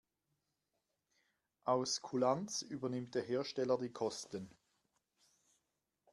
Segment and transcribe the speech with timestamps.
[1.63, 4.49] Aus Kulanz übernimmt der Hersteller die Kosten.